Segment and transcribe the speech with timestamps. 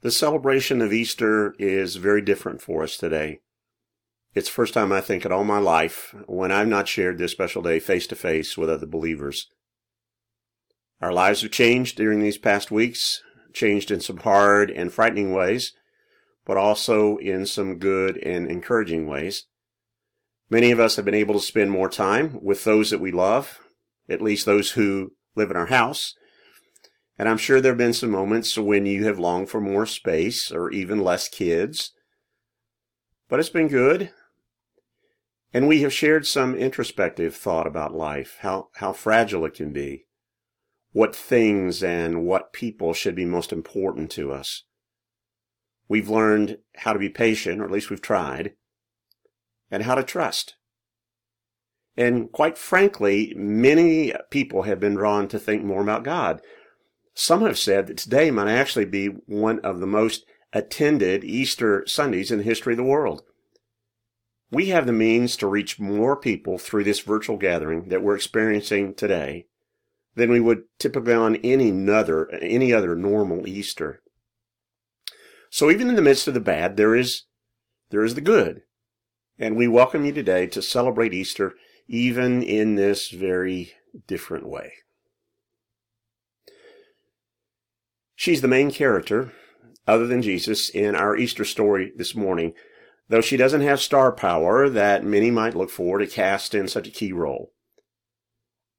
[0.00, 3.40] The celebration of Easter is very different for us today.
[4.32, 7.32] It's the first time I think in all my life when I've not shared this
[7.32, 9.48] special day face to face with other believers.
[11.00, 13.20] Our lives have changed during these past weeks,
[13.52, 15.72] changed in some hard and frightening ways,
[16.44, 19.46] but also in some good and encouraging ways.
[20.48, 23.58] Many of us have been able to spend more time with those that we love,
[24.08, 26.14] at least those who live in our house,
[27.18, 30.52] and I'm sure there have been some moments when you have longed for more space
[30.52, 31.92] or even less kids.
[33.28, 34.12] But it's been good.
[35.52, 40.06] And we have shared some introspective thought about life, how, how fragile it can be,
[40.92, 44.64] what things and what people should be most important to us.
[45.88, 48.52] We've learned how to be patient, or at least we've tried,
[49.70, 50.54] and how to trust.
[51.96, 56.40] And quite frankly, many people have been drawn to think more about God.
[57.20, 62.30] Some have said that today might actually be one of the most attended Easter Sundays
[62.30, 63.24] in the history of the world.
[64.52, 68.94] We have the means to reach more people through this virtual gathering that we're experiencing
[68.94, 69.46] today
[70.14, 74.00] than we would typically on any other, any other normal Easter.
[75.50, 77.24] So even in the midst of the bad, there is,
[77.90, 78.62] there is the good.
[79.40, 81.54] And we welcome you today to celebrate Easter
[81.88, 83.72] even in this very
[84.06, 84.72] different way.
[88.18, 89.32] She's the main character,
[89.86, 92.52] other than Jesus, in our Easter story this morning,
[93.08, 96.88] though she doesn't have star power that many might look for to cast in such
[96.88, 97.52] a key role.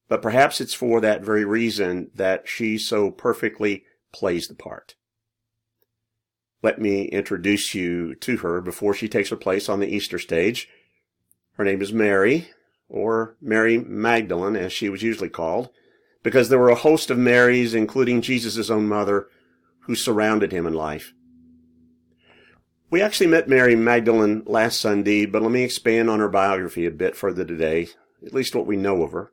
[0.09, 4.95] But perhaps it's for that very reason that she so perfectly plays the part.
[6.61, 10.67] Let me introduce you to her before she takes her place on the Easter stage.
[11.53, 12.49] Her name is Mary,
[12.89, 15.69] or Mary Magdalene, as she was usually called
[16.23, 19.27] because there were a host of Marys, including Jesus' own mother,
[19.81, 21.13] who surrounded him in life.
[22.91, 26.91] We actually met Mary Magdalene last Sunday, but let me expand on her biography a
[26.91, 27.89] bit further today,
[28.25, 29.31] at least what we know of her.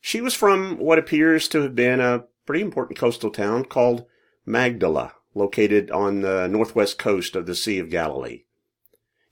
[0.00, 4.06] She was from what appears to have been a pretty important coastal town called
[4.46, 8.44] Magdala, located on the northwest coast of the Sea of Galilee.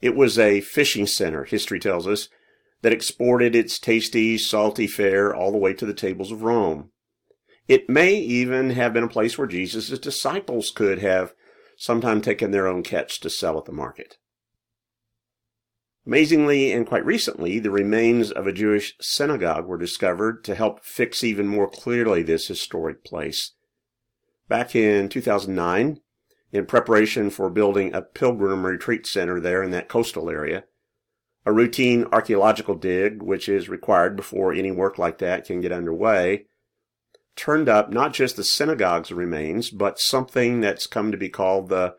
[0.01, 2.29] It was a fishing center, history tells us,
[2.83, 6.91] that exported its tasty, salty fare all the way to the tables of Rome.
[7.67, 11.35] It may even have been a place where Jesus' disciples could have
[11.77, 14.17] sometime taken their own catch to sell at the market.
[16.07, 21.23] Amazingly, and quite recently, the remains of a Jewish synagogue were discovered to help fix
[21.23, 23.53] even more clearly this historic place.
[24.49, 26.01] Back in 2009,
[26.51, 30.65] in preparation for building a pilgrim retreat center there in that coastal area,
[31.49, 36.45] a routine archaeological dig, which is required before any work like that can get underway,
[37.37, 41.95] turned up not just the synagogue's remains, but something that's come to be called the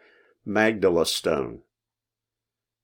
[0.46, 1.64] Magdala Stone.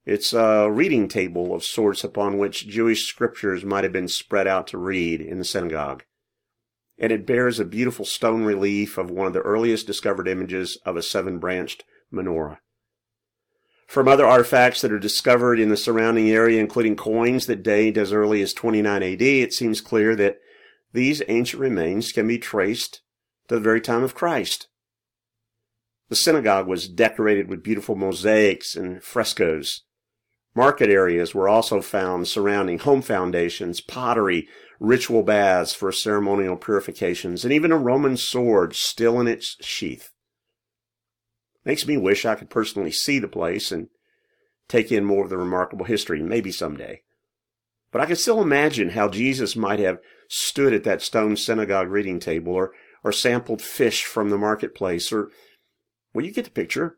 [0.07, 4.65] It's a reading table of sorts upon which Jewish scriptures might have been spread out
[4.69, 6.03] to read in the synagogue.
[6.97, 10.97] And it bears a beautiful stone relief of one of the earliest discovered images of
[10.97, 12.57] a seven branched menorah.
[13.85, 18.11] From other artifacts that are discovered in the surrounding area, including coins that date as
[18.11, 20.39] early as 29 AD, it seems clear that
[20.91, 23.01] these ancient remains can be traced
[23.47, 24.67] to the very time of Christ.
[26.09, 29.83] The synagogue was decorated with beautiful mosaics and frescoes.
[30.55, 34.47] Market areas were also found surrounding home foundations, pottery,
[34.79, 40.11] ritual baths for ceremonial purifications, and even a Roman sword still in its sheath.
[41.65, 43.87] Makes me wish I could personally see the place and
[44.67, 47.01] take in more of the remarkable history, maybe someday.
[47.91, 49.99] But I can still imagine how Jesus might have
[50.29, 52.71] stood at that stone synagogue reading table or,
[53.03, 55.29] or sampled fish from the marketplace or,
[56.13, 56.97] well, you get the picture.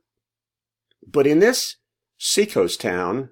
[1.05, 1.77] But in this
[2.17, 3.29] seacoast town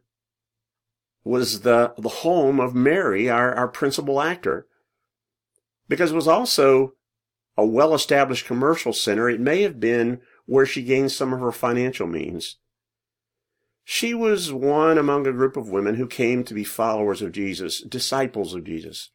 [1.23, 4.67] was the, the home of Mary, our, our principal actor.
[5.87, 6.93] Because it was also
[7.57, 9.29] a well-established commercial center.
[9.29, 12.57] It may have been where she gained some of her financial means.
[13.83, 17.81] She was one among a group of women who came to be followers of Jesus,
[17.81, 19.11] disciples of Jesus,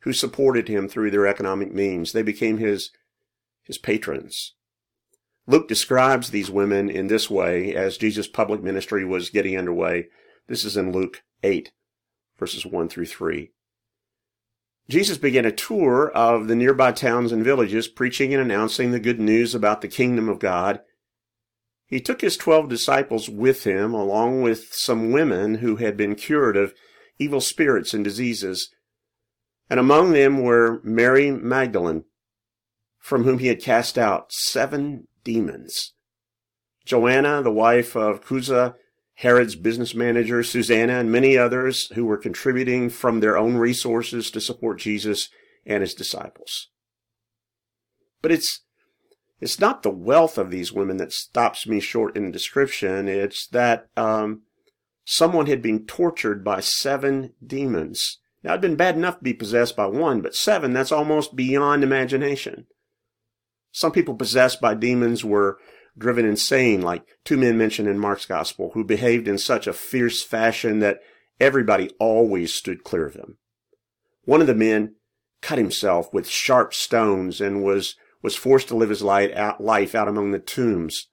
[0.00, 2.12] who supported him through their economic means.
[2.12, 2.90] They became his,
[3.62, 4.54] his patrons.
[5.46, 10.06] Luke describes these women in this way as Jesus' public ministry was getting underway.
[10.48, 11.70] This is in Luke 8,
[12.38, 13.50] verses 1 through 3.
[14.88, 19.18] Jesus began a tour of the nearby towns and villages, preaching and announcing the good
[19.18, 20.80] news about the kingdom of God.
[21.86, 26.56] He took his twelve disciples with him, along with some women who had been cured
[26.56, 26.74] of
[27.18, 28.70] evil spirits and diseases.
[29.70, 32.04] And among them were Mary Magdalene,
[32.98, 35.94] from whom he had cast out seven demons.
[36.84, 38.74] Joanna, the wife of Chuza,
[39.14, 44.40] Herod's business manager, Susanna, and many others who were contributing from their own resources to
[44.40, 45.28] support Jesus
[45.64, 46.68] and his disciples.
[48.22, 48.62] But it's
[49.40, 53.08] it's not the wealth of these women that stops me short in the description.
[53.08, 54.42] It's that um,
[55.04, 58.18] someone had been tortured by seven demons.
[58.42, 61.82] Now, it'd been bad enough to be possessed by one, but seven, that's almost beyond
[61.82, 62.66] imagination.
[63.72, 65.58] Some people possessed by demons were
[65.96, 70.22] driven insane, like two men mentioned in Mark's gospel, who behaved in such a fierce
[70.22, 71.00] fashion that
[71.40, 73.38] everybody always stood clear of them.
[74.24, 74.94] One of the men
[75.42, 80.30] cut himself with sharp stones and was, was forced to live his life out among
[80.30, 81.08] the tombs.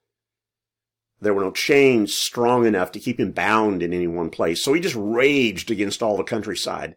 [1.19, 4.73] There were no chains strong enough to keep him bound in any one place, so
[4.73, 6.95] he just raged against all the countryside.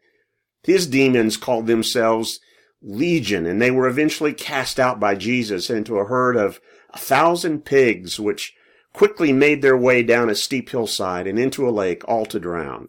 [0.63, 2.41] His demons called themselves
[2.81, 6.61] Legion, and they were eventually cast out by Jesus into a herd of
[6.95, 8.55] a thousand pigs, which
[8.93, 12.89] quickly made their way down a steep hillside and into a lake, all to drown.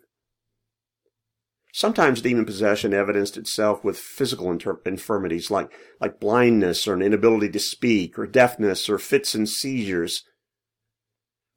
[1.74, 5.70] Sometimes demon possession evidenced itself with physical inter- infirmities like,
[6.00, 10.24] like blindness or an inability to speak or deafness or fits and seizures.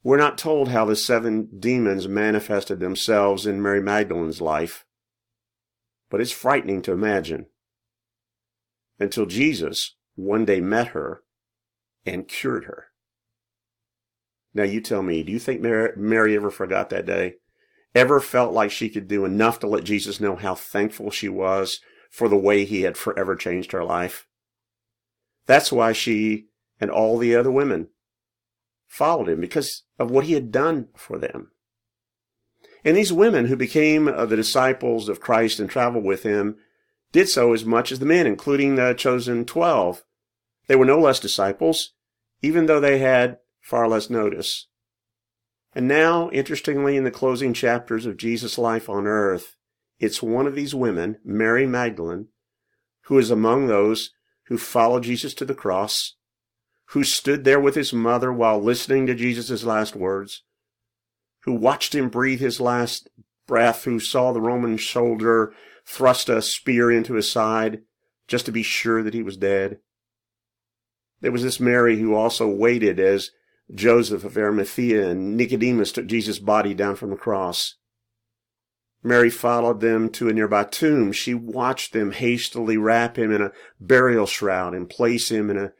[0.02, 4.84] We're not told how the seven demons manifested themselves in Mary Magdalene's life,
[6.10, 7.46] but it's frightening to imagine.
[8.98, 11.22] Until Jesus one day met her
[12.08, 12.86] and cured her.
[14.54, 17.34] Now you tell me, do you think Mary, Mary ever forgot that day?
[17.94, 21.80] ever felt like she could do enough to let Jesus know how thankful she was
[22.10, 24.26] for the way he had forever changed her life.
[25.46, 26.46] That's why she
[26.80, 27.88] and all the other women
[28.86, 31.50] followed him because of what he had done for them.
[32.84, 36.56] And these women who became uh, the disciples of Christ and traveled with him
[37.12, 40.04] did so as much as the men, including the chosen twelve.
[40.68, 41.94] They were no less disciples,
[42.42, 44.68] even though they had far less notice.
[45.74, 49.56] And now, interestingly, in the closing chapters of Jesus' life on earth,
[49.98, 52.28] it's one of these women, Mary Magdalene,
[53.02, 54.10] who is among those
[54.46, 56.14] who followed Jesus to the cross,
[56.92, 60.42] who stood there with his mother while listening to Jesus' last words,
[61.42, 63.08] who watched him breathe his last
[63.46, 65.52] breath, who saw the Roman soldier
[65.84, 67.82] thrust a spear into his side
[68.26, 69.78] just to be sure that he was dead.
[71.20, 73.30] There was this Mary who also waited as
[73.74, 77.76] Joseph of Arimathea and Nicodemus took Jesus' body down from the cross.
[79.02, 81.12] Mary followed them to a nearby tomb.
[81.12, 85.72] She watched them hastily wrap him in a burial shroud and place him in a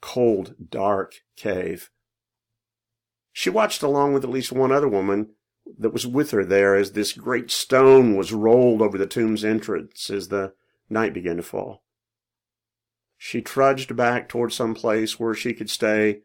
[0.00, 1.90] cold, dark cave.
[3.32, 5.30] She watched along with at least one other woman
[5.78, 10.10] that was with her there as this great stone was rolled over the tomb's entrance
[10.10, 10.52] as the
[10.90, 11.83] night began to fall.
[13.16, 16.20] She trudged back toward some place where she could stay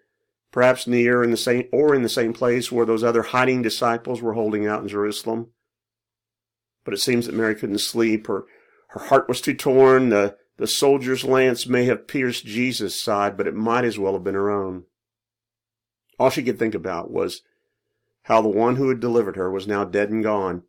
[0.51, 4.21] perhaps near in the same or in the same place where those other hiding disciples
[4.21, 5.51] were holding out in Jerusalem.
[6.83, 8.27] But it seems that Mary couldn't sleep.
[8.27, 8.45] Her
[8.89, 10.09] her heart was too torn.
[10.09, 14.23] The the soldier's lance may have pierced Jesus' side, but it might as well have
[14.23, 14.83] been her own.
[16.19, 17.43] All she could think about was
[18.23, 20.63] how the one who had delivered her was now dead and gone,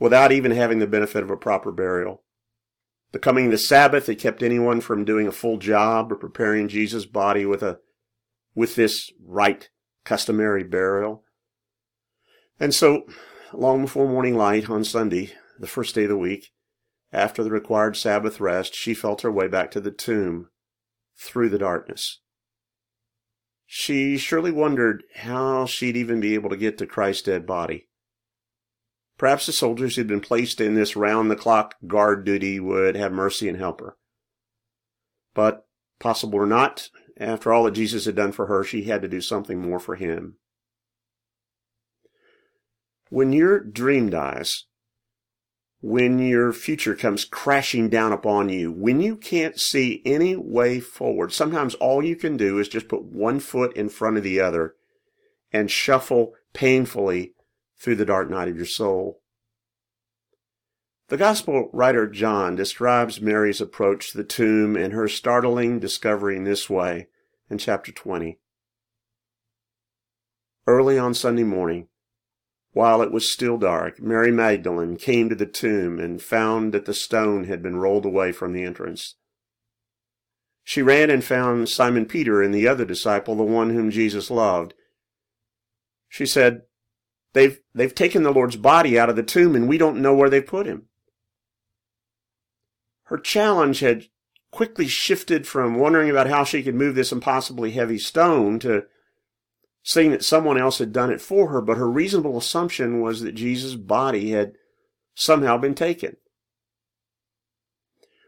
[0.00, 2.24] without even having the benefit of a proper burial.
[3.12, 6.68] The coming of the Sabbath had kept anyone from doing a full job or preparing
[6.68, 7.78] Jesus' body with a
[8.54, 9.68] with this right
[10.04, 11.22] customary burial.
[12.58, 13.04] And so,
[13.52, 16.52] long before morning light on Sunday, the first day of the week,
[17.12, 20.48] after the required Sabbath rest, she felt her way back to the tomb
[21.16, 22.20] through the darkness.
[23.66, 27.88] She surely wondered how she'd even be able to get to Christ's dead body.
[29.22, 33.12] Perhaps the soldiers who'd been placed in this round the clock guard duty would have
[33.12, 33.96] mercy and help her.
[35.32, 35.64] But,
[36.00, 39.20] possible or not, after all that Jesus had done for her, she had to do
[39.20, 40.38] something more for him.
[43.10, 44.64] When your dream dies,
[45.80, 51.32] when your future comes crashing down upon you, when you can't see any way forward,
[51.32, 54.74] sometimes all you can do is just put one foot in front of the other
[55.52, 57.34] and shuffle painfully
[57.82, 59.20] through the dark night of your soul.
[61.08, 66.44] The Gospel writer John describes Mary's approach to the tomb and her startling discovery in
[66.44, 67.08] this way
[67.50, 68.38] in chapter 20.
[70.66, 71.88] Early on Sunday morning,
[72.72, 76.94] while it was still dark, Mary Magdalene came to the tomb and found that the
[76.94, 79.16] stone had been rolled away from the entrance.
[80.62, 84.72] She ran and found Simon Peter and the other disciple, the one whom Jesus loved.
[86.08, 86.62] She said,
[87.34, 90.30] They've, they've taken the Lord's body out of the tomb and we don't know where
[90.30, 90.88] they put him.
[93.04, 94.06] Her challenge had
[94.50, 98.84] quickly shifted from wondering about how she could move this impossibly heavy stone to
[99.82, 103.34] seeing that someone else had done it for her, but her reasonable assumption was that
[103.34, 104.52] Jesus' body had
[105.14, 106.16] somehow been taken.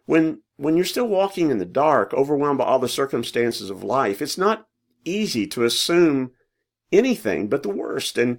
[0.07, 4.21] When, when you're still walking in the dark, overwhelmed by all the circumstances of life,
[4.21, 4.67] it's not
[5.05, 6.33] easy to assume
[6.91, 8.19] anything but the worst.
[8.19, 8.39] And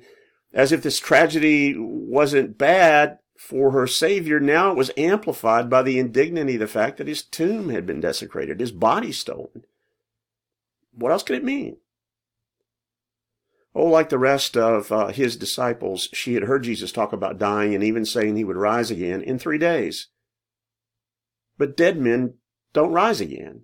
[0.56, 6.00] as if this tragedy wasn't bad for her Savior, now it was amplified by the
[6.00, 9.66] indignity of the fact that his tomb had been desecrated, his body stolen.
[10.94, 11.78] What else could it mean?
[13.76, 17.76] Oh, like the rest of uh, his disciples, she had heard Jesus talk about dying
[17.76, 20.08] and even saying he would rise again in three days.
[21.58, 22.36] But dead men
[22.72, 23.64] don't rise again.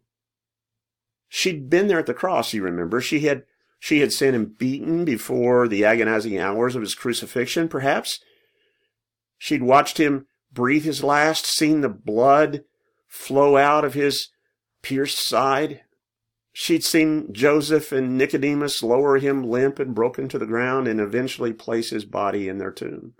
[1.29, 2.99] She'd been there at the cross, you remember.
[2.99, 3.43] She had
[3.83, 8.19] she had seen him beaten before the agonizing hours of his crucifixion, perhaps.
[9.39, 12.61] She'd watched him breathe his last, seen the blood
[13.07, 14.29] flow out of his
[14.83, 15.81] pierced side.
[16.53, 21.51] She'd seen Joseph and Nicodemus lower him limp and broken to the ground and eventually
[21.51, 23.15] place his body in their tomb.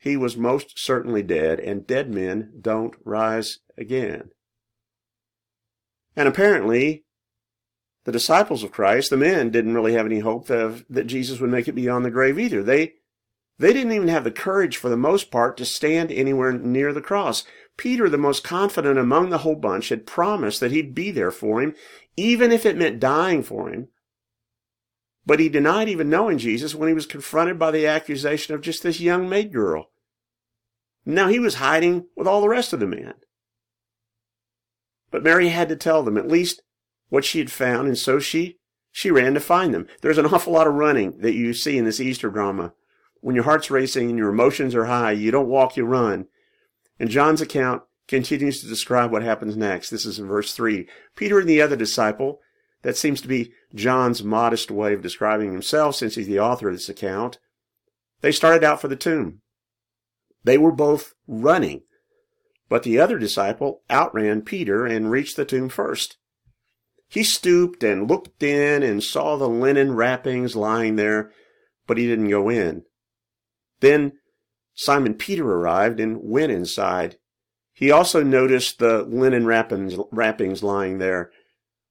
[0.00, 4.30] He was most certainly dead, and dead men don't rise again.
[6.16, 7.04] And apparently,
[8.04, 11.50] the disciples of Christ, the men, didn't really have any hope that, that Jesus would
[11.50, 12.62] make it beyond the grave either.
[12.62, 12.94] They,
[13.58, 17.00] they didn't even have the courage, for the most part, to stand anywhere near the
[17.00, 17.44] cross.
[17.76, 21.62] Peter, the most confident among the whole bunch, had promised that he'd be there for
[21.62, 21.74] him,
[22.16, 23.88] even if it meant dying for him.
[25.26, 28.82] But he denied even knowing Jesus when he was confronted by the accusation of just
[28.82, 29.90] this young maid girl.
[31.06, 33.14] Now he was hiding with all the rest of the men.
[35.10, 36.62] But Mary had to tell them, at least
[37.08, 38.58] what she had found, and so she
[38.92, 39.88] she ran to find them.
[40.02, 42.74] There's an awful lot of running that you see in this Easter drama.
[43.20, 46.26] When your heart's racing and your emotions are high, you don't walk, you run.
[47.00, 49.90] And John's account continues to describe what happens next.
[49.90, 50.86] This is in verse 3.
[51.16, 52.40] Peter and the other disciple,
[52.82, 56.74] that seems to be John's modest way of describing himself since he's the author of
[56.74, 57.38] this account,
[58.20, 59.40] they started out for the tomb.
[60.44, 61.82] They were both running,
[62.68, 66.18] but the other disciple outran Peter and reached the tomb first.
[67.14, 71.30] He stooped and looked in and saw the linen wrappings lying there,
[71.86, 72.82] but he didn't go in.
[73.78, 74.14] Then
[74.74, 77.18] Simon Peter arrived and went inside.
[77.72, 81.30] He also noticed the linen wrappings, wrappings lying there,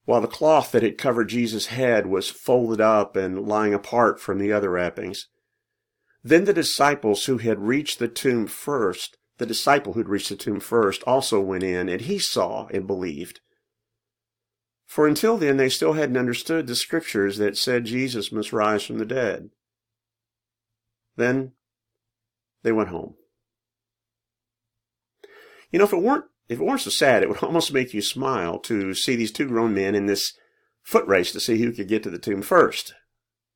[0.04, 4.40] while the cloth that had covered Jesus' head was folded up and lying apart from
[4.40, 5.30] the other wrappings.
[6.22, 10.36] Then the disciples who had reached the tomb first, the disciple who had reached the
[10.36, 13.40] tomb first, also went in, and he saw and believed.
[14.94, 19.00] For until then, they still hadn't understood the scriptures that said Jesus must rise from
[19.00, 19.50] the dead.
[21.16, 21.54] Then
[22.62, 23.16] they went home.
[25.72, 28.04] You know, if it weren't if it weren't so sad, it would almost make you
[28.04, 30.34] smile to see these two grown men in this
[30.84, 32.94] foot race to see who could get to the tomb first.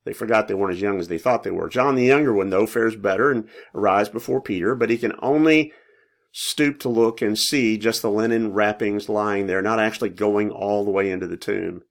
[0.06, 1.70] They forgot they weren't as young as they thought they were.
[1.70, 5.72] John, the younger one, though, fares better and arrives before Peter, but he can only
[6.40, 10.86] stoop to look and see just the linen wrappings lying there, not actually going all
[10.86, 11.82] the way into the tomb.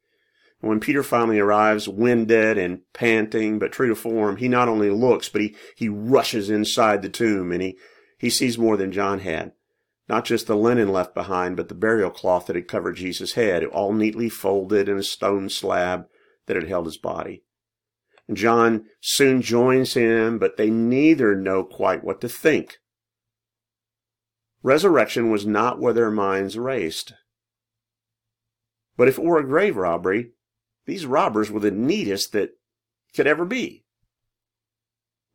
[0.61, 5.29] When Peter finally arrives, winded and panting, but true to form, he not only looks,
[5.29, 7.77] but he, he rushes inside the tomb and he,
[8.19, 9.51] he sees more than John had.
[10.09, 13.65] Not just the linen left behind, but the burial cloth that had covered Jesus' head,
[13.65, 16.07] all neatly folded in a stone slab
[16.47, 17.43] that had held his body.
[18.33, 22.79] John soon joins him, but they neither know quite what to think
[24.67, 27.15] Resurrection was not where their minds raced.
[28.97, 30.33] But if it were a grave robbery,
[30.87, 32.51] these robbers were the neatest that
[33.15, 33.85] could ever be.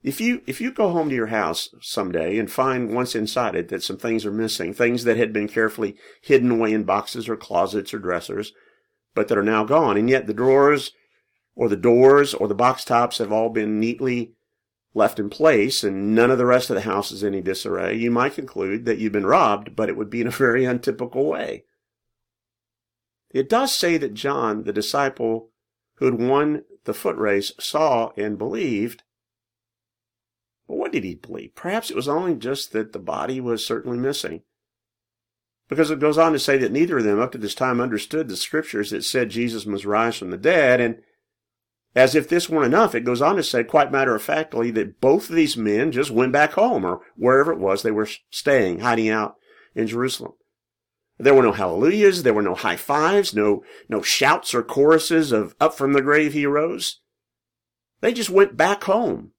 [0.03, 3.69] If you if you go home to your house someday and find once inside it
[3.69, 7.37] that some things are missing, things that had been carefully hidden away in boxes or
[7.37, 8.51] closets or dressers,
[9.15, 10.91] but that are now gone, and yet the drawers
[11.55, 14.33] or the doors or the box tops have all been neatly
[14.93, 17.95] left in place and none of the rest of the house is in any disarray,
[17.95, 21.25] you might conclude that you've been robbed, but it would be in a very untypical
[21.25, 21.65] way.
[23.29, 25.49] It does say that John, the disciple
[25.95, 29.03] who had won the foot race, saw and believed.
[30.67, 31.55] But what did he believe?
[31.55, 34.41] Perhaps it was only just that the body was certainly missing.
[35.69, 38.27] Because it goes on to say that neither of them up to this time understood
[38.27, 41.01] the scriptures that said Jesus must rise from the dead, and
[41.95, 45.01] as if this weren't enough, it goes on to say quite matter of factly that
[45.01, 48.79] both of these men just went back home or wherever it was they were staying,
[48.79, 49.35] hiding out
[49.75, 50.33] in Jerusalem.
[51.17, 55.53] There were no hallelujahs, there were no high fives, no, no shouts or choruses of
[55.59, 57.01] up from the grave he rose.
[57.99, 59.33] They just went back home.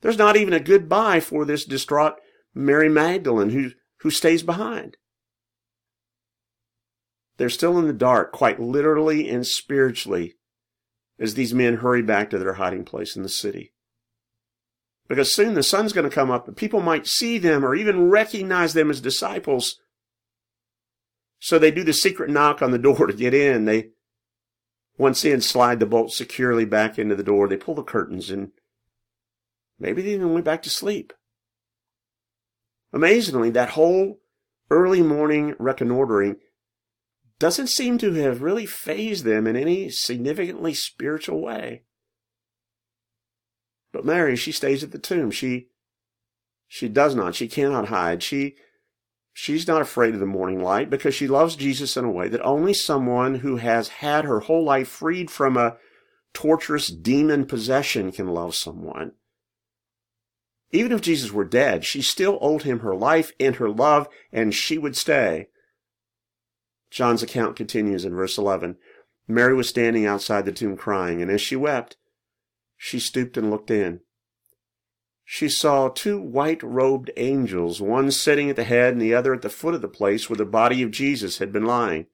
[0.00, 2.14] There's not even a goodbye for this distraught
[2.54, 4.96] Mary Magdalene who, who stays behind.
[7.36, 10.37] They're still in the dark, quite literally and spiritually,
[11.18, 13.72] as these men hurry back to their hiding place in the city.
[15.08, 18.10] Because soon the sun's going to come up and people might see them or even
[18.10, 19.76] recognize them as disciples.
[21.40, 23.64] So they do the secret knock on the door to get in.
[23.64, 23.90] They,
[24.98, 27.48] once in, slide the bolt securely back into the door.
[27.48, 28.52] They pull the curtains and
[29.78, 31.12] maybe they even went back to sleep.
[32.92, 34.20] Amazingly, that whole
[34.70, 36.36] early morning reconnoitering
[37.38, 41.82] doesn't seem to have really fazed them in any significantly spiritual way.
[43.92, 45.30] But Mary, she stays at the tomb.
[45.30, 45.68] She,
[46.66, 48.22] she does not, she cannot hide.
[48.22, 48.56] She,
[49.32, 52.42] she's not afraid of the morning light because she loves Jesus in a way that
[52.42, 55.76] only someone who has had her whole life freed from a
[56.34, 59.12] torturous demon possession can love someone.
[60.70, 64.54] Even if Jesus were dead, she still owed him her life and her love, and
[64.54, 65.48] she would stay.
[66.90, 68.76] John's account continues in verse 11.
[69.26, 71.96] Mary was standing outside the tomb crying, and as she wept,
[72.76, 74.00] she stooped and looked in.
[75.24, 79.42] She saw two white robed angels, one sitting at the head and the other at
[79.42, 82.06] the foot of the place where the body of Jesus had been lying.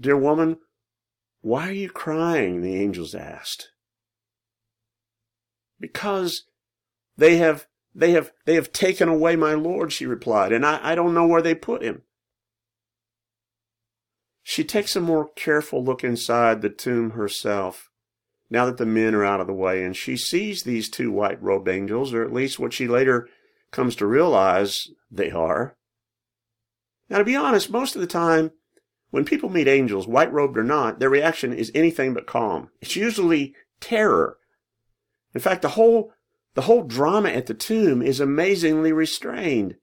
[0.00, 0.58] Dear woman,
[1.40, 2.60] why are you crying?
[2.60, 3.70] the angels asked.
[5.78, 6.44] Because
[7.16, 10.94] they have, they have, they have taken away my Lord, she replied, and I, I
[10.96, 12.02] don't know where they put him.
[14.50, 17.90] She takes a more careful look inside the tomb herself,
[18.48, 21.40] now that the men are out of the way, and she sees these two white
[21.42, 23.28] robed angels, or at least what she later
[23.72, 25.76] comes to realize they are.
[27.10, 28.52] Now, to be honest, most of the time,
[29.10, 32.70] when people meet angels, white robed or not, their reaction is anything but calm.
[32.80, 34.38] It's usually terror.
[35.34, 36.14] In fact, the whole,
[36.54, 39.76] the whole drama at the tomb is amazingly restrained.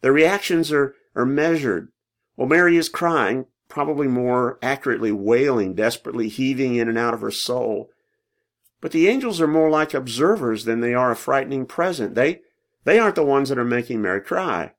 [0.00, 1.92] The reactions are, are measured.
[2.36, 7.30] Well, Mary is crying, probably more accurately wailing, desperately heaving in and out of her
[7.30, 7.90] soul.
[8.80, 12.14] But the angels are more like observers than they are a frightening present.
[12.14, 12.40] They,
[12.84, 14.72] they aren't the ones that are making Mary cry.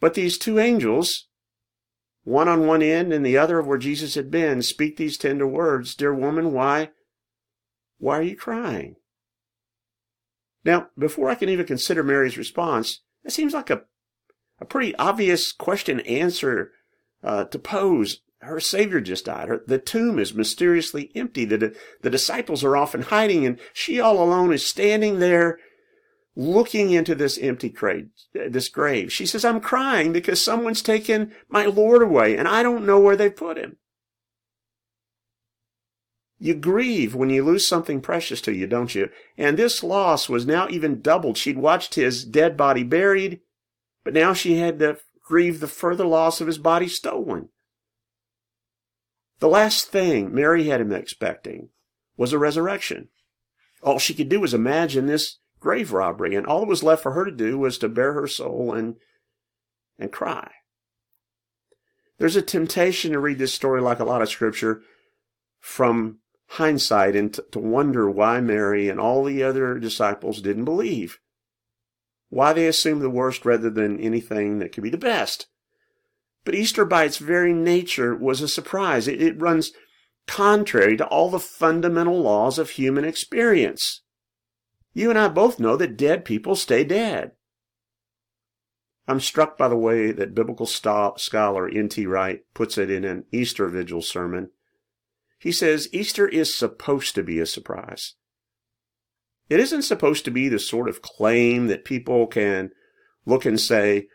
[0.00, 1.26] But these two angels,
[2.22, 5.46] one on one end and the other of where Jesus had been, speak these tender
[5.46, 6.90] words, Dear woman, why,
[7.98, 8.96] why are you crying?
[10.64, 13.82] Now, before I can even consider Mary's response, that seems like a,
[14.60, 16.72] a pretty obvious question answer
[17.22, 18.20] uh, to pose.
[18.40, 19.48] Her Savior just died.
[19.48, 21.44] Her, the tomb is mysteriously empty.
[21.44, 25.58] The, the disciples are off and hiding, and she all alone is standing there
[26.36, 29.12] looking into this empty grave, this grave.
[29.12, 33.16] She says, I'm crying because someone's taken my Lord away, and I don't know where
[33.16, 33.76] they put him.
[36.38, 39.08] You grieve when you lose something precious to you, don't you?
[39.36, 41.36] And this loss was now even doubled.
[41.36, 43.40] She'd watched his dead body buried,
[44.04, 44.98] but now she had to
[45.28, 47.50] grieve the further loss of his body stolen.
[49.40, 51.68] The last thing Mary had him expecting
[52.16, 53.10] was a resurrection.
[53.82, 57.12] All she could do was imagine this grave robbery, and all that was left for
[57.12, 58.96] her to do was to bare her soul and
[59.98, 60.50] and cry.
[62.16, 64.80] There's a temptation to read this story like a lot of scripture
[65.60, 66.20] from
[66.52, 71.18] hindsight and to, to wonder why Mary and all the other disciples didn't believe
[72.28, 75.46] why they assume the worst rather than anything that could be the best.
[76.44, 79.08] But Easter, by its very nature, was a surprise.
[79.08, 79.72] It, it runs
[80.26, 84.02] contrary to all the fundamental laws of human experience.
[84.92, 87.32] You and I both know that dead people stay dead.
[89.06, 92.06] I'm struck by the way that biblical scholar N.T.
[92.06, 94.50] Wright puts it in an Easter Vigil sermon.
[95.38, 98.14] He says Easter is supposed to be a surprise.
[99.48, 102.70] It isn't supposed to be the sort of claim that people can
[103.24, 104.08] look and say,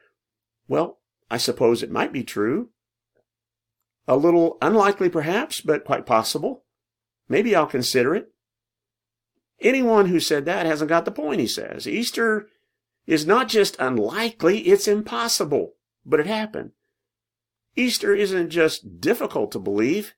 [0.67, 2.69] well, I suppose it might be true.
[4.07, 6.63] A little unlikely perhaps, but quite possible.
[7.27, 8.31] Maybe I'll consider it.
[9.59, 11.87] Anyone who said that hasn't got the point, he says.
[11.87, 12.47] Easter
[13.07, 15.73] is not just unlikely, it's impossible,
[16.05, 16.71] but it happened.
[17.75, 20.13] Easter isn't just difficult to believe,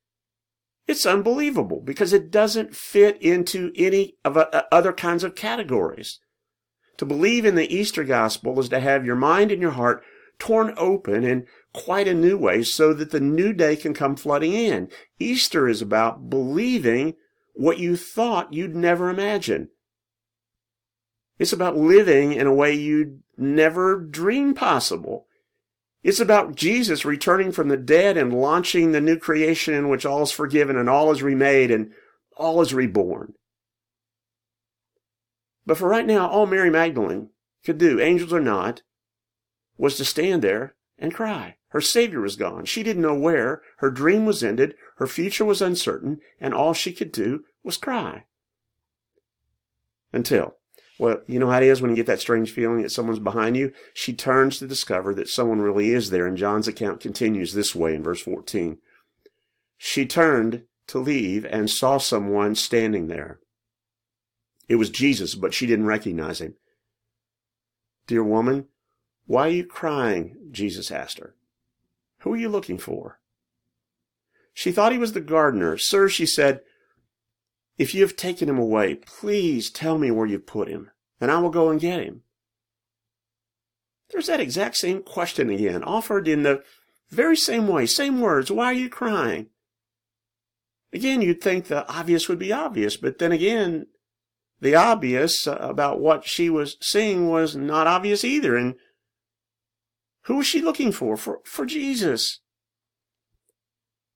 [0.87, 6.19] it's unbelievable because it doesn't fit into any of uh, other kinds of categories.
[6.97, 10.03] To believe in the Easter gospel is to have your mind and your heart
[10.39, 14.53] torn open in quite a new way so that the new day can come flooding
[14.53, 14.89] in.
[15.19, 17.15] Easter is about believing
[17.53, 19.69] what you thought you'd never imagine.
[21.37, 25.27] It's about living in a way you'd never dream possible.
[26.05, 30.21] It's about Jesus returning from the dead and launching the new creation in which all
[30.21, 31.93] is forgiven and all is remade and
[32.37, 33.33] all is reborn.
[35.65, 37.31] But for right now, all Mary Magdalene
[37.63, 38.83] could do, angels or not,
[39.79, 41.55] was to stand there and cry.
[41.69, 42.65] Her Savior was gone.
[42.65, 43.63] She didn't know where.
[43.77, 44.75] Her dream was ended.
[44.97, 46.19] Her future was uncertain.
[46.39, 48.25] And all she could do was cry.
[50.13, 50.57] Until,
[50.97, 53.57] well, you know how it is when you get that strange feeling that someone's behind
[53.57, 53.73] you?
[53.93, 56.25] She turns to discover that someone really is there.
[56.25, 58.77] And John's account continues this way in verse 14.
[59.77, 63.39] She turned to leave and saw someone standing there.
[64.69, 66.55] It was Jesus, but she didn't recognize him.
[68.07, 68.67] Dear woman,
[69.25, 70.37] why are you crying?
[70.51, 71.35] Jesus asked her.
[72.19, 73.19] Who are you looking for?
[74.53, 75.77] She thought he was the gardener.
[75.77, 76.61] Sir, she said,
[77.77, 81.39] if you have taken him away, please tell me where you've put him, and I
[81.39, 82.21] will go and get him.
[84.11, 86.63] There's that exact same question again, offered in the
[87.09, 88.51] very same way, same words.
[88.51, 89.47] Why are you crying?
[90.93, 93.87] Again, you'd think the obvious would be obvious, but then again,
[94.61, 98.55] the obvious about what she was seeing was not obvious either.
[98.55, 98.75] And
[100.23, 101.17] who was she looking for?
[101.17, 102.39] For, for Jesus.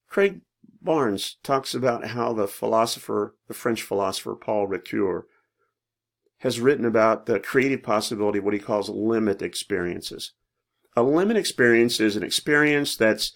[0.07, 0.41] Craig
[0.81, 5.23] Barnes talks about how the philosopher, the French philosopher Paul Ricoeur,
[6.39, 10.33] has written about the creative possibility of what he calls limit experiences.
[10.95, 13.33] A limit experience is an experience that's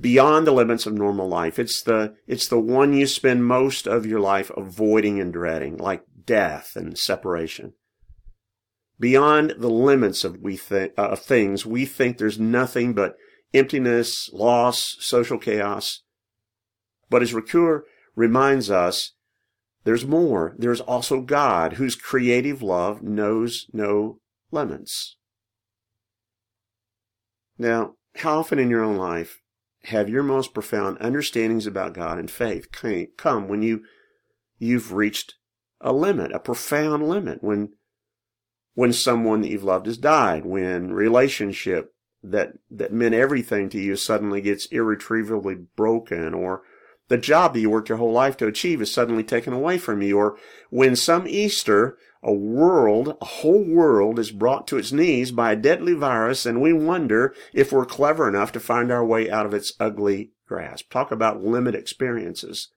[0.00, 1.58] beyond the limits of normal life.
[1.58, 6.04] It's the, it's the one you spend most of your life avoiding and dreading, like
[6.26, 7.72] death and separation
[8.98, 11.64] beyond the limits of we think uh, of things.
[11.64, 13.16] We think there's nothing but
[13.54, 16.02] emptiness, loss, social chaos.
[17.10, 17.82] But as Ricoeur
[18.14, 19.12] reminds us,
[19.84, 20.54] there's more.
[20.58, 25.16] There's also God, whose creative love knows no limits.
[27.56, 29.40] Now, how often in your own life
[29.84, 32.68] have your most profound understandings about God and faith
[33.16, 33.82] come when you
[34.58, 35.34] you've reached
[35.80, 37.70] a limit, a profound limit, when
[38.74, 41.92] when someone that you've loved has died, when relationship
[42.22, 46.62] that, that meant everything to you suddenly gets irretrievably broken, or
[47.08, 50.02] the job that you worked your whole life to achieve is suddenly taken away from
[50.02, 50.38] you, or
[50.70, 55.56] when some Easter, a world, a whole world is brought to its knees by a
[55.56, 59.54] deadly virus and we wonder if we're clever enough to find our way out of
[59.54, 60.90] its ugly grasp.
[60.90, 62.70] Talk about limit experiences.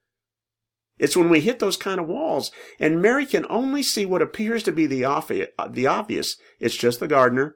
[0.99, 2.51] It's when we hit those kind of walls.
[2.79, 6.37] And Mary can only see what appears to be the, the obvious.
[6.59, 7.55] It's just the gardener.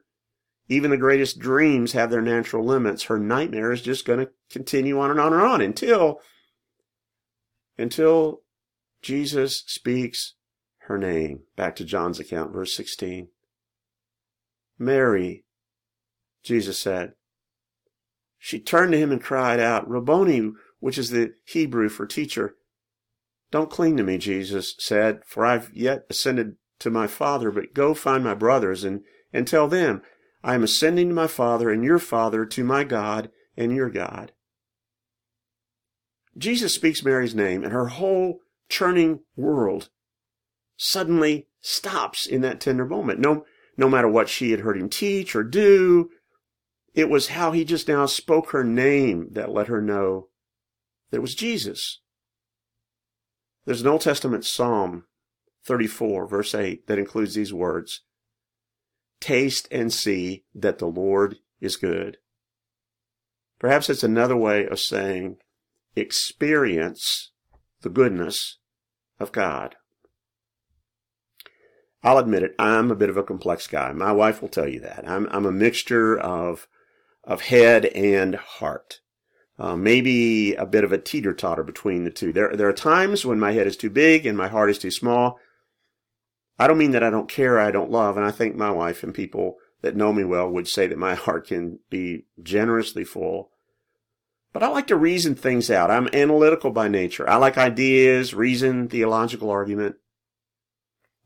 [0.68, 3.04] Even the greatest dreams have their natural limits.
[3.04, 6.20] Her nightmare is just going to continue on and on and on until,
[7.78, 8.42] until
[9.02, 10.34] Jesus speaks
[10.80, 11.40] her name.
[11.56, 13.28] Back to John's account, verse 16.
[14.78, 15.44] Mary,
[16.42, 17.12] Jesus said.
[18.38, 22.54] She turned to him and cried out, Rabboni, which is the Hebrew for teacher.
[23.50, 27.94] Don't cling to me, Jesus said, for I've yet ascended to my Father, but go
[27.94, 30.02] find my brothers and, and tell them,
[30.44, 34.32] I am ascending to my Father and your Father, to my God and your God.
[36.36, 39.88] Jesus speaks Mary's name, and her whole churning world
[40.76, 43.20] suddenly stops in that tender moment.
[43.20, 43.44] No,
[43.76, 46.10] no matter what she had heard him teach or do,
[46.94, 50.28] it was how he just now spoke her name that let her know
[51.10, 52.00] that it was Jesus.
[53.64, 55.04] There's an Old Testament Psalm
[55.64, 58.02] 34, verse 8, that includes these words
[59.20, 62.18] Taste and see that the Lord is good.
[63.58, 65.38] Perhaps it's another way of saying
[65.96, 67.32] experience
[67.80, 68.58] the goodness
[69.18, 69.76] of God.
[72.02, 73.92] I'll admit it, I'm a bit of a complex guy.
[73.92, 75.08] My wife will tell you that.
[75.08, 76.68] I'm, I'm a mixture of,
[77.24, 79.00] of head and heart
[79.58, 82.32] uh, maybe a bit of a teeter totter between the two.
[82.32, 84.90] There, there are times when my head is too big and my heart is too
[84.90, 85.38] small.
[86.58, 89.02] I don't mean that I don't care, I don't love, and I think my wife
[89.02, 93.50] and people that know me well would say that my heart can be generously full.
[94.56, 95.90] But I like to reason things out.
[95.90, 97.28] I'm analytical by nature.
[97.28, 99.96] I like ideas, reason, theological argument.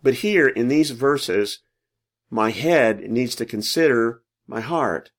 [0.02, 1.60] But here in these verses,
[2.28, 5.12] my head needs to consider my heart.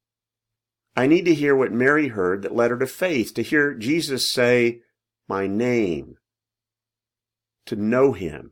[0.94, 4.30] I need to hear what Mary heard that led her to faith, to hear Jesus
[4.30, 4.82] say,
[5.30, 6.18] my name,
[7.66, 8.52] to know him,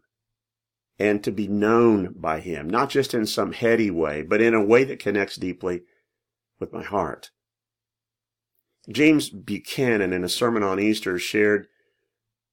[0.97, 4.63] and to be known by him, not just in some heady way, but in a
[4.63, 5.81] way that connects deeply
[6.61, 7.31] with my heart.
[8.89, 11.67] James Buchanan, in a sermon on Easter, shared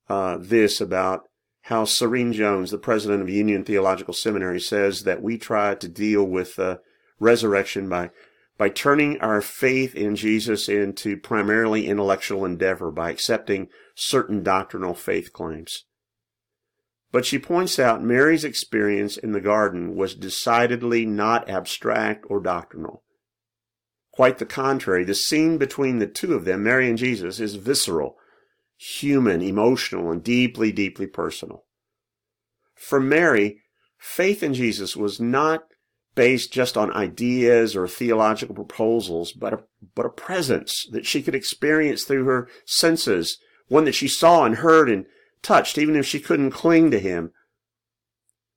[0.08, 1.28] uh, this about
[1.62, 6.24] how Serene Jones, the president of Union Theological Seminary, says that we try to deal
[6.24, 6.76] with uh,
[7.18, 8.10] resurrection by
[8.58, 15.32] by turning our faith in Jesus into primarily intellectual endeavor by accepting certain doctrinal faith
[15.32, 15.84] claims.
[17.12, 23.02] But she points out Mary's experience in the garden was decidedly not abstract or doctrinal.
[24.16, 25.04] Quite the contrary.
[25.04, 28.16] The scene between the two of them, Mary and Jesus, is visceral,
[28.78, 31.64] human, emotional, and deeply, deeply personal.
[32.74, 33.60] For Mary,
[33.98, 35.64] faith in Jesus was not
[36.14, 41.34] based just on ideas or theological proposals, but a, but a presence that she could
[41.34, 43.36] experience through her senses,
[43.68, 45.04] one that she saw and heard and
[45.42, 47.32] touched, even if she couldn't cling to him.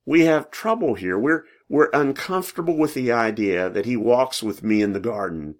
[0.06, 1.18] We have trouble here.
[1.18, 5.54] We're, we're uncomfortable with the idea that he walks with me in the garden.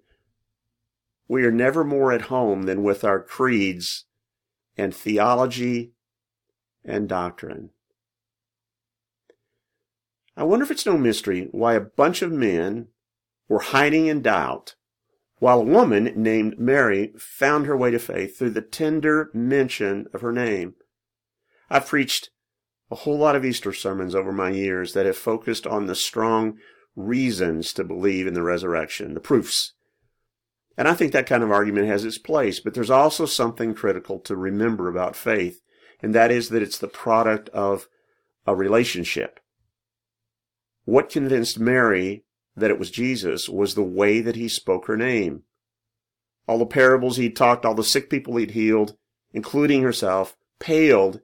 [1.29, 4.03] We are never more at home than with our creeds
[4.77, 5.93] and theology
[6.83, 7.69] and doctrine.
[10.35, 12.89] I wonder if it's no mystery why a bunch of men
[13.47, 14.75] were hiding in doubt
[15.39, 20.19] while a woman named Mary found her way to faith through the tender mention of
[20.19, 20.75] her name.
[21.69, 22.31] I've preached
[22.91, 26.57] a whole lot of Easter sermons over my years that have focused on the strong
[26.95, 29.73] reasons to believe in the resurrection, the proofs.
[30.77, 34.19] And I think that kind of argument has its place, but there's also something critical
[34.19, 35.61] to remember about faith,
[36.01, 37.87] and that is that it's the product of
[38.45, 39.39] a relationship.
[40.83, 42.25] What convinced Mary
[42.57, 45.43] that it was Jesus was the way that he spoke her name.
[46.47, 48.97] All the parables he'd talked, all the sick people he'd healed,
[49.31, 51.21] including herself, paled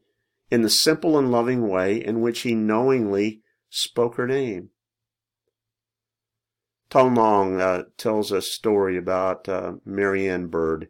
[0.49, 4.69] in the simple and loving way in which he knowingly spoke her name.
[6.89, 10.89] Tom Long uh, tells a story about uh, Marianne Bird.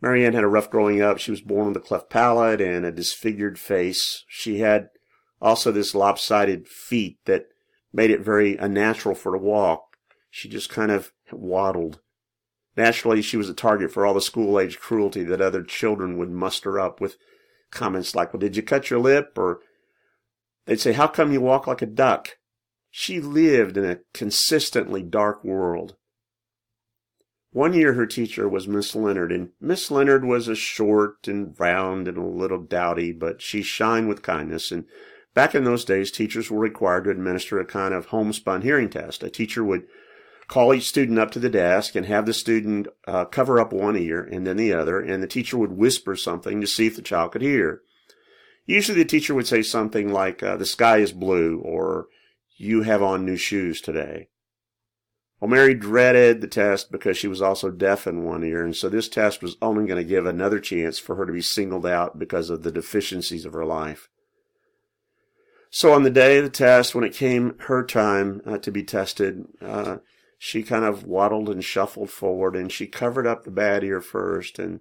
[0.00, 1.18] Marianne had a rough growing up.
[1.18, 4.24] She was born with a cleft palate and a disfigured face.
[4.26, 4.88] She had
[5.40, 7.46] also this lopsided feet that
[7.92, 9.96] made it very unnatural for her to walk.
[10.30, 12.00] She just kind of waddled.
[12.76, 16.30] Naturally, she was a target for all the school age cruelty that other children would
[16.30, 17.16] muster up with
[17.72, 19.32] comments like, well, did you cut your lip?
[19.36, 19.60] Or
[20.66, 22.36] they'd say, how come you walk like a duck?
[22.90, 25.96] She lived in a consistently dark world.
[27.50, 32.08] One year her teacher was Miss Leonard, and Miss Leonard was a short and round
[32.08, 34.84] and a little dowdy, but she shined with kindness and
[35.34, 39.22] Back in those days, teachers were required to administer a kind of homespun hearing test.
[39.22, 39.84] A teacher would
[40.48, 43.96] call each student up to the desk and have the student uh, cover up one
[43.96, 47.02] ear and then the other, and the teacher would whisper something to see if the
[47.02, 47.82] child could hear.
[48.66, 52.06] Usually the teacher would say something like, uh, the sky is blue, or
[52.56, 54.28] you have on new shoes today.
[55.40, 58.88] Well, Mary dreaded the test because she was also deaf in one ear, and so
[58.88, 62.16] this test was only going to give another chance for her to be singled out
[62.16, 64.08] because of the deficiencies of her life.
[65.68, 68.84] So on the day of the test, when it came her time uh, to be
[68.84, 69.96] tested, uh,
[70.44, 74.58] she kind of waddled and shuffled forward and she covered up the bad ear first.
[74.58, 74.80] And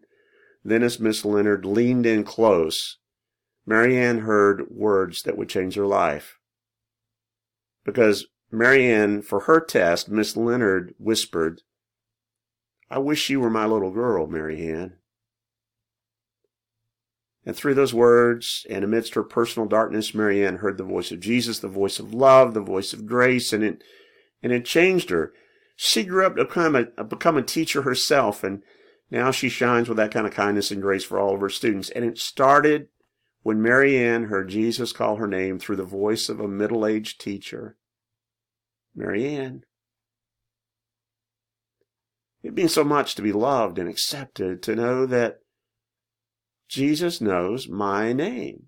[0.64, 2.98] then as Miss Leonard leaned in close,
[3.64, 6.40] Marianne heard words that would change her life.
[7.86, 11.62] Because Marianne, for her test, Miss Leonard whispered,
[12.90, 14.96] I wish you were my little girl, Marianne.
[17.46, 21.60] And through those words and amidst her personal darkness, Marianne heard the voice of Jesus,
[21.60, 23.84] the voice of love, the voice of grace, and it,
[24.42, 25.32] and it changed her.
[25.76, 28.64] She grew up to become a, become a teacher herself, and
[29.10, 31.90] now she shines with that kind of kindness and grace for all of her students.
[31.90, 32.88] And it started
[33.42, 37.78] when Marianne heard Jesus call her name through the voice of a middle-aged teacher.
[38.96, 39.64] Marianne.
[42.44, 45.40] It means so much to be loved and accepted, to know that
[46.68, 48.68] Jesus knows my name.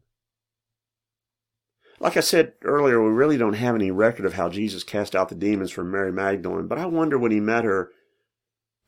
[2.04, 5.30] Like I said earlier, we really don't have any record of how Jesus cast out
[5.30, 7.92] the demons from Mary Magdalene, but I wonder when he met her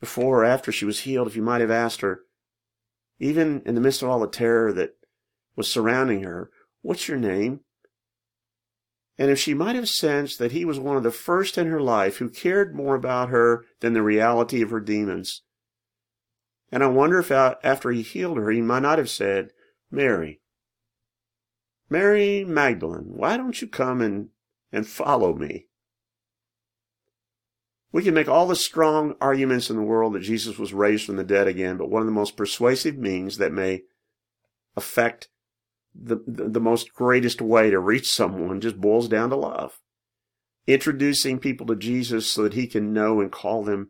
[0.00, 2.20] before or after she was healed, if he might have asked her,
[3.18, 4.96] even in the midst of all the terror that
[5.56, 6.50] was surrounding her,
[6.82, 7.60] what's your name?
[9.16, 11.80] And if she might have sensed that he was one of the first in her
[11.80, 15.40] life who cared more about her than the reality of her demons,
[16.70, 19.52] and I wonder if after he healed her, he might not have said,
[19.90, 20.42] Mary,
[21.88, 24.28] Mary Magdalene, why don't you come and,
[24.72, 25.66] and follow me?
[27.92, 31.16] We can make all the strong arguments in the world that Jesus was raised from
[31.16, 33.82] the dead again, but one of the most persuasive means that may
[34.76, 35.28] affect
[35.94, 39.80] the, the, the most greatest way to reach someone just boils down to love.
[40.66, 43.88] Introducing people to Jesus so that he can know and call them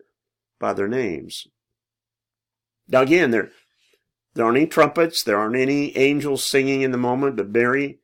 [0.61, 1.47] by their names.
[2.87, 3.51] Now again, there
[4.37, 7.99] there aren't any trumpets, there aren't any angels singing in the moment, but Mary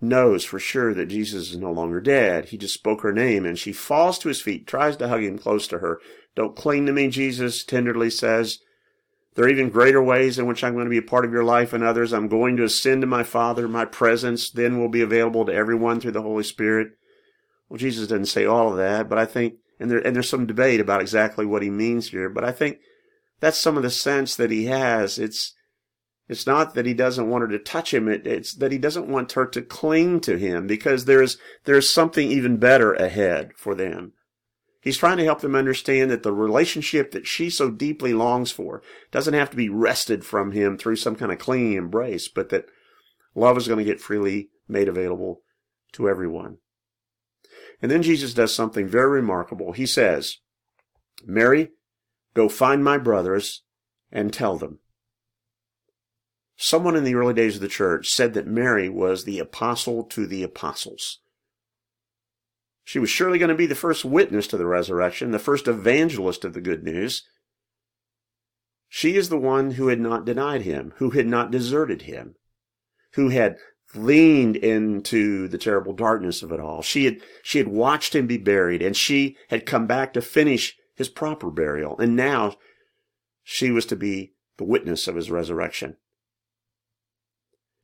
[0.00, 2.46] knows for sure that Jesus is no longer dead.
[2.46, 5.38] He just spoke her name and she falls to his feet, tries to hug him
[5.38, 5.98] close to her.
[6.34, 8.58] Don't cling to me, Jesus tenderly says.
[9.34, 11.44] There are even greater ways in which I'm going to be a part of your
[11.44, 12.12] life and others.
[12.12, 13.66] I'm going to ascend to my Father.
[13.66, 16.88] My presence then will be available to everyone through the Holy Spirit.
[17.68, 20.46] Well, Jesus doesn't say all of that, but I think And there, and there's some
[20.46, 22.78] debate about exactly what he means here, but I think
[23.40, 25.18] that's some of the sense that he has.
[25.18, 25.54] It's,
[26.28, 28.08] it's not that he doesn't want her to touch him.
[28.08, 32.30] It, it's that he doesn't want her to cling to him because there's, there's something
[32.30, 34.12] even better ahead for them.
[34.80, 38.82] He's trying to help them understand that the relationship that she so deeply longs for
[39.10, 42.66] doesn't have to be wrested from him through some kind of clinging embrace, but that
[43.34, 45.42] love is going to get freely made available
[45.92, 46.58] to everyone.
[47.82, 49.72] And then Jesus does something very remarkable.
[49.72, 50.38] He says,
[51.24, 51.70] Mary,
[52.36, 53.62] go find my brothers
[54.12, 54.78] and tell them.
[56.56, 60.26] Someone in the early days of the church said that Mary was the apostle to
[60.26, 61.18] the apostles.
[62.84, 66.44] She was surely going to be the first witness to the resurrection, the first evangelist
[66.44, 67.24] of the good news.
[68.88, 72.36] She is the one who had not denied him, who had not deserted him,
[73.14, 73.56] who had
[73.94, 76.82] leaned into the terrible darkness of it all.
[76.82, 80.76] She had, she had watched him be buried and she had come back to finish
[80.96, 81.98] his proper burial.
[81.98, 82.56] And now
[83.42, 85.96] she was to be the witness of his resurrection.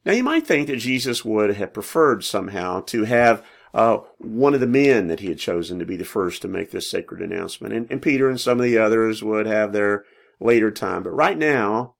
[0.05, 4.61] Now you might think that Jesus would have preferred somehow to have uh, one of
[4.61, 7.72] the men that he had chosen to be the first to make this sacred announcement.
[7.72, 10.05] And, and Peter and some of the others would have their
[10.40, 11.03] later time.
[11.03, 11.94] But right now,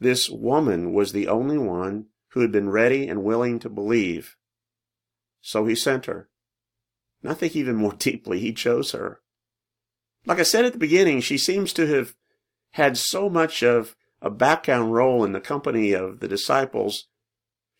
[0.00, 4.36] this woman was the only one who had been ready and willing to believe.
[5.40, 6.28] So he sent her.
[7.22, 9.20] And I think even more deeply, he chose her.
[10.26, 12.14] Like I said at the beginning, she seems to have
[12.72, 17.06] had so much of a background role in the company of the disciples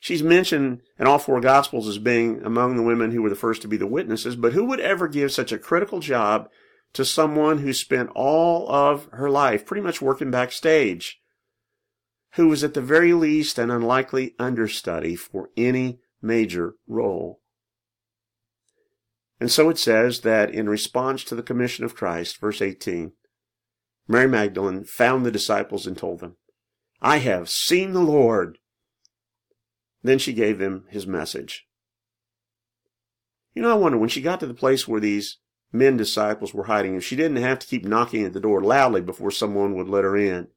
[0.01, 3.63] She's mentioned in all four Gospels as being among the women who were the first
[3.63, 6.49] to be the witnesses, but who would ever give such a critical job
[6.93, 11.21] to someone who spent all of her life pretty much working backstage,
[12.35, 17.41] who was at the very least an unlikely understudy for any major role?
[19.41, 23.13] And so it says that in response to the commission of Christ, verse 18,
[24.09, 26.37] Mary Magdalene found the disciples and told them,
[27.01, 28.59] I have seen the Lord
[30.03, 31.67] then she gave them his message.
[33.55, 35.39] You know, I wonder when she got to the place where these
[35.73, 39.01] men disciples were hiding, if she didn't have to keep knocking at the door loudly
[39.01, 40.49] before someone would let her in.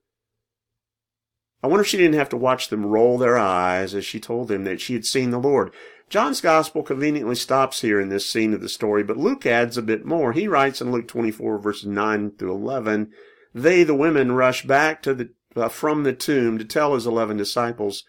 [1.63, 4.47] I wonder if she didn't have to watch them roll their eyes as she told
[4.47, 5.71] them that she had seen the Lord.
[6.09, 9.81] John's gospel conveniently stops here in this scene of the story, but Luke adds a
[9.81, 10.33] bit more.
[10.33, 13.11] He writes in Luke 24 verses 9 through 11,
[13.53, 17.37] they, the women, rush back to the, uh, from the tomb to tell his eleven
[17.37, 18.03] disciples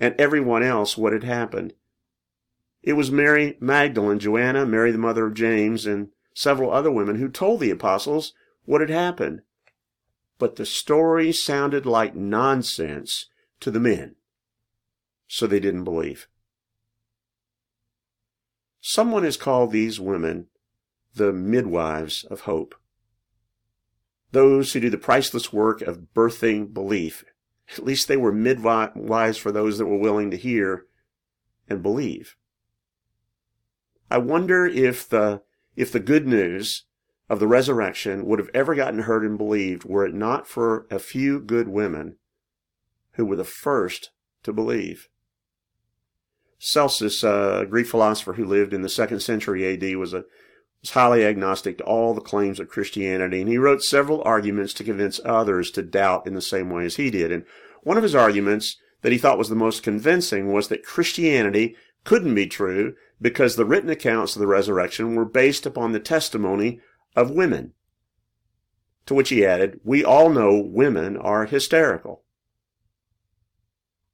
[0.00, 1.74] and everyone else what had happened.
[2.82, 7.28] It was Mary Magdalene, Joanna, Mary the mother of James, and several other women who
[7.28, 8.32] told the apostles
[8.64, 9.42] what had happened.
[10.38, 13.26] But the story sounded like nonsense
[13.60, 14.16] to the men,
[15.26, 16.28] so they didn't believe.
[18.80, 20.46] Someone has called these women
[21.14, 22.74] the midwives of hope.
[24.30, 27.24] Those who do the priceless work of birthing belief
[27.76, 30.86] at least they were midwives for those that were willing to hear
[31.68, 32.36] and believe.
[34.10, 35.42] I wonder if the,
[35.76, 36.84] if the good news
[37.28, 40.98] of the resurrection would have ever gotten heard and believed were it not for a
[40.98, 42.16] few good women
[43.12, 44.10] who were the first
[44.42, 45.08] to believe.
[46.58, 50.24] Celsus, a Greek philosopher who lived in the second century AD, was a
[50.80, 54.84] was highly agnostic to all the claims of Christianity, and he wrote several arguments to
[54.84, 57.32] convince others to doubt in the same way as he did.
[57.32, 57.44] And
[57.82, 62.34] one of his arguments that he thought was the most convincing was that Christianity couldn't
[62.34, 66.80] be true because the written accounts of the resurrection were based upon the testimony
[67.18, 67.72] of women.
[69.06, 72.22] To which he added, We all know women are hysterical.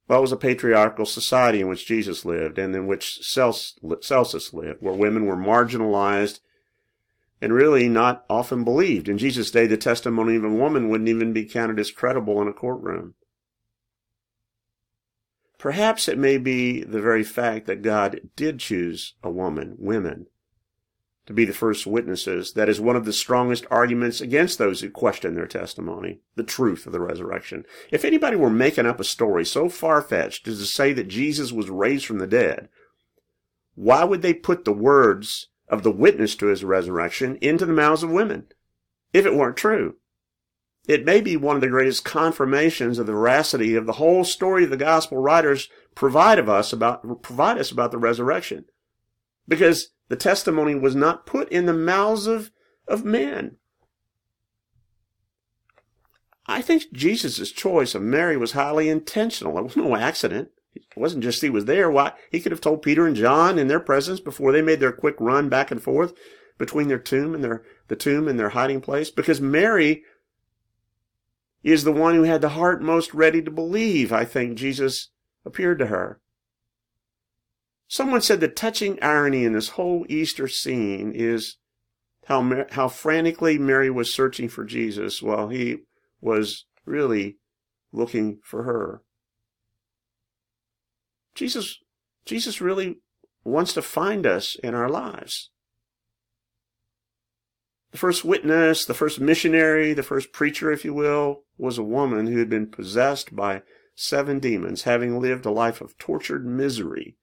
[0.07, 4.81] Well, it was a patriarchal society in which Jesus lived and in which Celsus lived,
[4.81, 6.39] where women were marginalized
[7.41, 9.09] and really not often believed.
[9.09, 12.47] In Jesus' day, the testimony of a woman wouldn't even be counted as credible in
[12.47, 13.15] a courtroom.
[15.57, 20.27] Perhaps it may be the very fact that God did choose a woman, women,
[21.25, 24.89] to be the first witnesses that is one of the strongest arguments against those who
[24.89, 27.65] question their testimony, the truth of the resurrection.
[27.91, 31.69] If anybody were making up a story so far-fetched as to say that Jesus was
[31.69, 32.69] raised from the dead,
[33.73, 38.03] why would they put the words of the witness to his resurrection into the mouths
[38.03, 38.47] of women
[39.13, 39.95] if it weren't true.
[40.87, 44.65] It may be one of the greatest confirmations of the veracity of the whole story
[44.65, 48.65] the gospel writers provide of us about provide us about the resurrection.
[49.47, 52.51] Because the testimony was not put in the mouths of,
[52.87, 53.57] of men.
[56.47, 59.57] I think Jesus' choice of Mary was highly intentional.
[59.57, 60.49] It was no accident.
[60.75, 61.89] It wasn't just he was there.
[61.89, 64.91] Why, he could have told Peter and John in their presence before they made their
[64.91, 66.13] quick run back and forth
[66.57, 69.09] between their tomb and their the tomb and their hiding place?
[69.09, 70.03] Because Mary
[71.63, 74.13] is the one who had the heart most ready to believe.
[74.13, 75.09] I think Jesus
[75.45, 76.19] appeared to her.
[77.95, 81.55] Someone said the touching irony in this whole Easter scene is
[82.25, 85.77] how how frantically Mary was searching for Jesus while he
[86.19, 87.37] was really
[87.93, 89.01] looking for her.
[91.35, 91.79] Jesus
[92.25, 92.99] Jesus really
[93.45, 95.49] wants to find us in our lives.
[97.91, 102.27] The first witness, the first missionary, the first preacher, if you will, was a woman
[102.27, 103.61] who had been possessed by
[103.95, 107.15] seven demons, having lived a life of tortured misery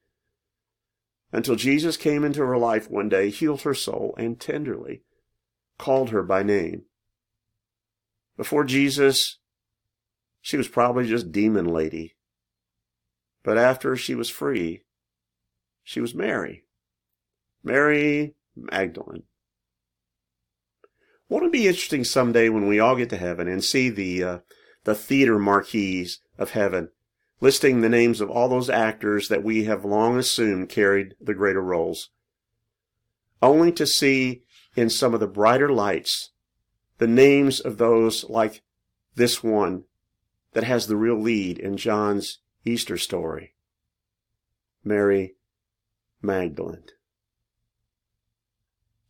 [1.32, 5.02] until Jesus came into her life one day, healed her soul, and tenderly
[5.78, 6.82] called her by name.
[8.36, 9.38] Before Jesus,
[10.40, 12.16] she was probably just demon lady.
[13.42, 14.84] But after she was free,
[15.82, 16.64] she was Mary.
[17.64, 19.24] Mary Magdalene.
[21.28, 24.38] Won't it be interesting someday when we all get to heaven and see the uh,
[24.84, 26.90] the theater marquees of heaven
[27.42, 31.60] listing the names of all those actors that we have long assumed carried the greater
[31.60, 32.10] roles,
[33.42, 34.44] only to see
[34.76, 36.30] in some of the brighter lights
[36.98, 38.62] the names of those like
[39.16, 39.82] this one
[40.52, 43.54] that has the real lead in John's Easter story
[44.84, 45.34] Mary
[46.22, 46.84] Magdalene.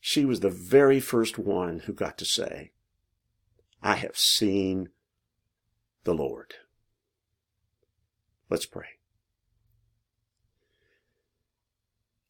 [0.00, 2.72] She was the very first one who got to say,
[3.82, 4.88] I have seen
[6.04, 6.54] the Lord.
[8.52, 8.84] Let's pray.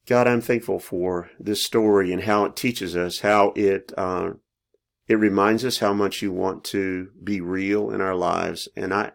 [0.07, 4.35] God, I'm thankful for this story and how it teaches us, how it uh,
[5.09, 9.13] it reminds us how much you want to be real in our lives, and I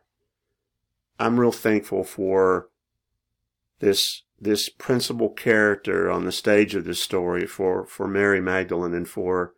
[1.18, 2.68] I'm real thankful for
[3.80, 9.08] this this principal character on the stage of this story for for Mary Magdalene and
[9.08, 9.54] for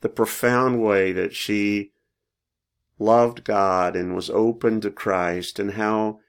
[0.00, 1.92] the profound way that she
[2.98, 6.20] loved God and was open to Christ and how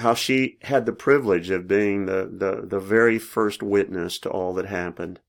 [0.00, 4.52] how she had the privilege of being the, the, the very first witness to all
[4.54, 5.20] that happened.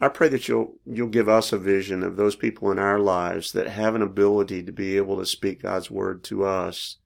[0.00, 3.52] I pray that you'll you'll give us a vision of those people in our lives
[3.52, 6.96] that have an ability to be able to speak God's word to us,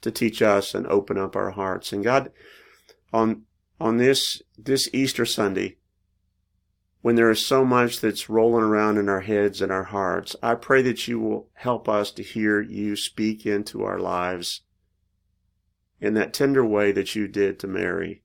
[0.00, 1.92] to teach us and open up our hearts.
[1.92, 2.32] And God,
[3.12, 3.42] on
[3.78, 5.76] on this this Easter Sunday,
[7.02, 10.54] when there is so much that's rolling around in our heads and our hearts, I
[10.54, 14.62] pray that you will help us to hear you speak into our lives
[16.00, 18.22] in that tender way that you did to Mary,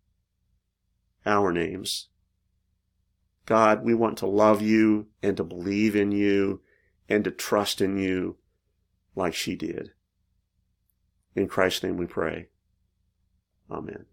[1.25, 2.07] our names.
[3.45, 6.61] God, we want to love you and to believe in you
[7.07, 8.37] and to trust in you
[9.15, 9.91] like she did.
[11.35, 12.47] In Christ's name we pray.
[13.69, 14.05] Amen.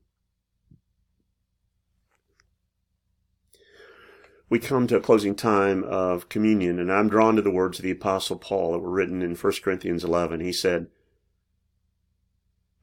[4.49, 7.85] We come to a closing time of communion, and I'm drawn to the words of
[7.85, 10.41] the Apostle Paul that were written in 1 Corinthians 11.
[10.41, 10.89] He said,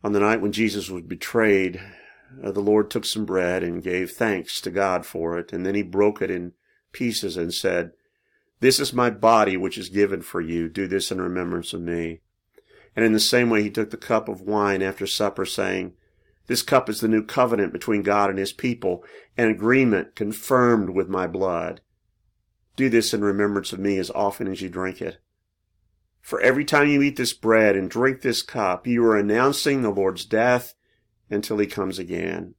[0.04, 1.82] on the night when Jesus was betrayed,
[2.44, 5.76] uh, the Lord took some bread and gave thanks to God for it, and then
[5.76, 6.54] he broke it in
[6.92, 7.92] pieces and said,
[8.60, 10.70] This is my body which is given for you.
[10.70, 12.22] Do this in remembrance of me.
[12.96, 15.94] And in the same way, he took the cup of wine after supper, saying,
[16.48, 19.04] This cup is the new covenant between God and his people,
[19.38, 21.82] an agreement confirmed with my blood.
[22.76, 25.18] Do this in remembrance of me as often as you drink it.
[26.30, 29.90] For every time you eat this bread and drink this cup, you are announcing the
[29.90, 30.76] Lord's death
[31.28, 32.54] until he comes again.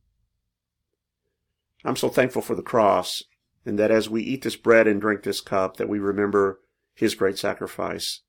[1.84, 3.22] I'm so thankful for the cross
[3.64, 6.58] and that as we eat this bread and drink this cup that we remember
[6.94, 8.22] his great sacrifice.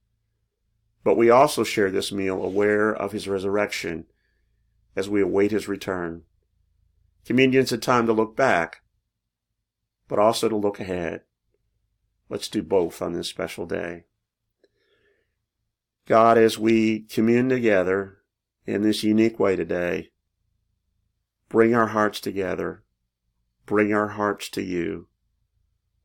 [1.03, 4.05] But we also share this meal aware of his resurrection
[4.95, 6.21] as we await his return.
[7.25, 8.83] Communion's a time to look back,
[10.07, 11.21] but also to look ahead.
[12.29, 14.05] Let's do both on this special day.
[16.07, 18.17] God, as we commune together
[18.65, 20.09] in this unique way today,
[21.49, 22.83] bring our hearts together,
[23.65, 25.07] bring our hearts to you.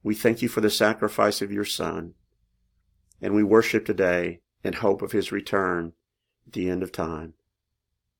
[0.03, 2.15] We thank you for the sacrifice of your Son,
[3.21, 5.93] and we worship today in hope of his return
[6.47, 7.35] at the end of time.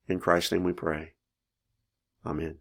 [0.09, 1.13] In Christ's name we pray.
[2.25, 2.59] Amen.